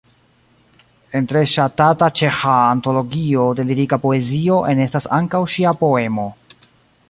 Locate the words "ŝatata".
1.51-2.07